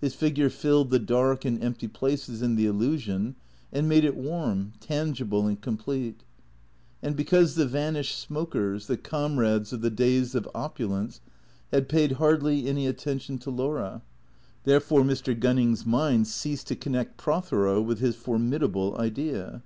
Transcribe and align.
His 0.00 0.16
figure 0.16 0.50
filled 0.50 0.90
the 0.90 0.98
dark 0.98 1.44
and 1.44 1.62
empty 1.62 1.86
places 1.86 2.42
in 2.42 2.56
the 2.56 2.66
illusion, 2.66 3.36
and 3.72 3.88
made 3.88 4.02
it 4.02 4.16
warm, 4.16 4.72
tangible 4.80 5.46
and 5.46 5.60
complete. 5.60 6.24
And 7.04 7.14
because 7.14 7.54
the 7.54 7.68
vanished 7.68 8.18
smokers, 8.18 8.88
the 8.88 8.96
comrades 8.96 9.72
of 9.72 9.80
the 9.80 9.88
days 9.88 10.34
of 10.34 10.50
opulence, 10.56 11.20
had 11.70 11.88
paid 11.88 12.10
hardly 12.18 12.66
any 12.66 12.88
attention 12.88 13.38
to 13.38 13.50
Laura, 13.52 14.02
therefore 14.64 15.02
Mr. 15.02 15.38
Gunning's 15.38 15.86
mind 15.86 16.26
ceased 16.26 16.66
to 16.66 16.74
connect 16.74 17.16
Prothero 17.16 17.80
with 17.80 18.00
his 18.00 18.16
formidable 18.16 18.98
idea. 18.98 19.62